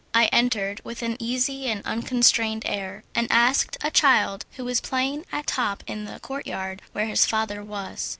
I 0.15 0.29
entered 0.31 0.81
with 0.83 1.03
an 1.03 1.15
easy 1.19 1.67
and 1.67 1.85
unconstrained 1.85 2.63
air, 2.65 3.03
and 3.13 3.27
asked 3.29 3.77
a 3.83 3.91
child 3.91 4.45
who 4.55 4.65
was 4.65 4.81
playing 4.81 5.27
at 5.31 5.45
top 5.45 5.83
in 5.85 6.05
the 6.05 6.19
court 6.21 6.47
yard 6.47 6.81
where 6.91 7.05
his 7.05 7.27
father 7.27 7.63
was. 7.63 8.09